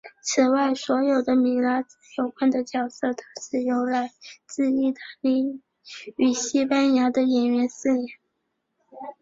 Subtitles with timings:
[0.23, 4.11] 此外所有跟米拉兹有关的角色都是由来
[4.47, 5.61] 自义大利
[6.17, 8.07] 与西班牙的演员饰演。